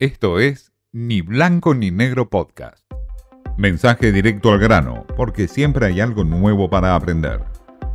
[0.00, 2.84] Esto es Ni Blanco ni Negro Podcast.
[3.56, 7.44] Mensaje directo al grano, porque siempre hay algo nuevo para aprender.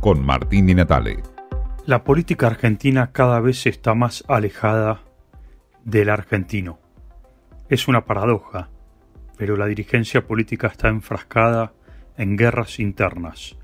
[0.00, 1.18] Con Martín Di Natale.
[1.84, 5.02] La política argentina cada vez está más alejada
[5.84, 6.78] del argentino.
[7.68, 8.70] Es una paradoja,
[9.36, 11.74] pero la dirigencia política está enfrascada
[12.16, 13.58] en guerras internas.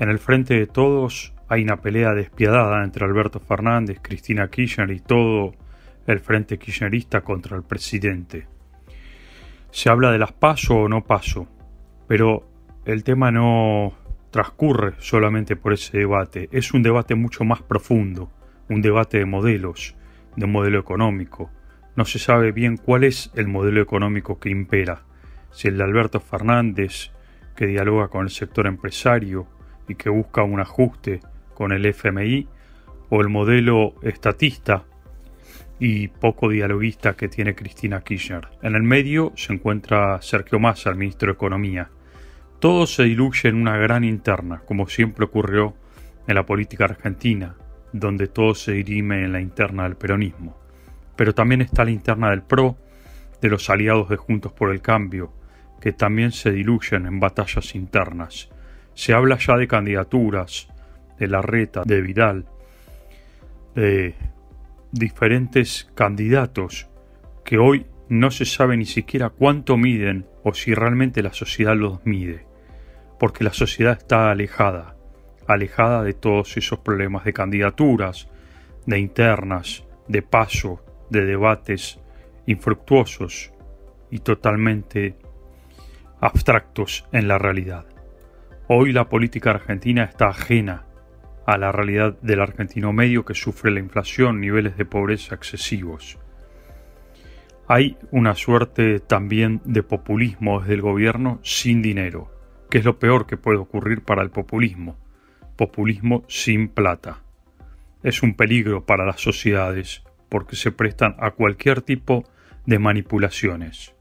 [0.00, 4.98] En el frente de todos hay una pelea despiadada entre Alberto Fernández, Cristina Kirchner y
[4.98, 5.54] todo
[6.06, 8.46] el frente kirchnerista contra el presidente.
[9.70, 11.48] Se habla de las paso o no paso,
[12.06, 12.46] pero
[12.84, 13.94] el tema no
[14.30, 18.30] transcurre solamente por ese debate, es un debate mucho más profundo,
[18.68, 19.94] un debate de modelos,
[20.36, 21.50] de modelo económico.
[21.96, 25.02] No se sabe bien cuál es el modelo económico que impera,
[25.52, 27.12] si el de Alberto Fernández,
[27.54, 29.46] que dialoga con el sector empresario
[29.88, 31.20] y que busca un ajuste
[31.54, 32.48] con el FMI,
[33.10, 34.84] o el modelo estatista
[35.78, 38.48] y poco dialoguista que tiene Cristina Kirchner.
[38.62, 41.90] En el medio se encuentra Sergio Massa, el ministro de Economía.
[42.60, 45.74] Todo se diluye en una gran interna, como siempre ocurrió
[46.26, 47.56] en la política argentina,
[47.92, 50.56] donde todo se dirime en la interna del peronismo.
[51.16, 52.76] Pero también está la interna del PRO,
[53.40, 55.32] de los aliados de Juntos por el Cambio,
[55.80, 58.48] que también se diluyen en batallas internas.
[58.94, 60.68] Se habla ya de candidaturas,
[61.18, 62.46] de Larreta, de Vidal,
[63.74, 64.14] de
[64.94, 66.88] diferentes candidatos
[67.44, 72.04] que hoy no se sabe ni siquiera cuánto miden o si realmente la sociedad los
[72.06, 72.46] mide,
[73.18, 74.96] porque la sociedad está alejada,
[75.48, 78.28] alejada de todos esos problemas de candidaturas,
[78.86, 81.98] de internas, de paso, de debates
[82.46, 83.52] infructuosos
[84.10, 85.16] y totalmente
[86.20, 87.86] abstractos en la realidad.
[88.68, 90.86] Hoy la política argentina está ajena
[91.46, 96.18] a la realidad del argentino medio que sufre la inflación, niveles de pobreza excesivos.
[97.66, 102.30] Hay una suerte también de populismo desde el gobierno sin dinero,
[102.70, 104.96] que es lo peor que puede ocurrir para el populismo.
[105.56, 107.20] Populismo sin plata.
[108.02, 112.24] Es un peligro para las sociedades porque se prestan a cualquier tipo
[112.66, 113.94] de manipulaciones.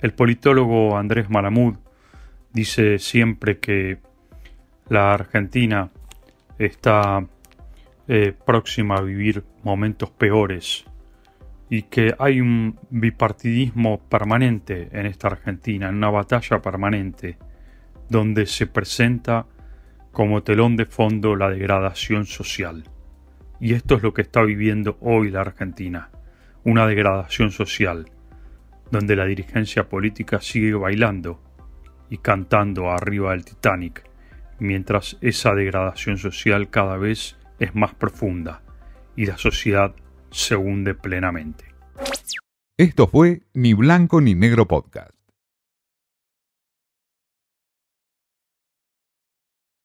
[0.00, 1.76] El politólogo Andrés Malamud
[2.52, 3.98] dice siempre que
[4.88, 5.90] la Argentina
[6.60, 7.26] está
[8.06, 10.84] eh, próxima a vivir momentos peores
[11.70, 17.38] y que hay un bipartidismo permanente en esta Argentina, en una batalla permanente,
[18.10, 19.46] donde se presenta
[20.12, 22.84] como telón de fondo la degradación social.
[23.58, 26.10] Y esto es lo que está viviendo hoy la Argentina,
[26.64, 28.10] una degradación social,
[28.90, 31.40] donde la dirigencia política sigue bailando
[32.10, 34.09] y cantando arriba del Titanic
[34.60, 38.62] mientras esa degradación social cada vez es más profunda
[39.16, 39.94] y la sociedad
[40.30, 41.64] se hunde plenamente.
[42.76, 45.19] Esto fue Ni Blanco ni Negro Podcast.